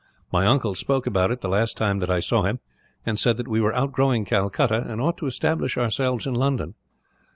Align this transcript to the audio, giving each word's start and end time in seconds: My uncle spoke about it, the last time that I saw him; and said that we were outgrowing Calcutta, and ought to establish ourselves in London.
My 0.31 0.47
uncle 0.47 0.73
spoke 0.73 1.05
about 1.05 1.29
it, 1.29 1.41
the 1.41 1.47
last 1.47 1.77
time 1.77 1.99
that 1.99 2.09
I 2.09 2.21
saw 2.21 2.41
him; 2.41 2.59
and 3.05 3.19
said 3.19 3.37
that 3.37 3.47
we 3.47 3.61
were 3.61 3.75
outgrowing 3.75 4.25
Calcutta, 4.25 4.83
and 4.87 4.99
ought 4.99 5.17
to 5.17 5.27
establish 5.27 5.77
ourselves 5.77 6.25
in 6.25 6.33
London. 6.33 6.73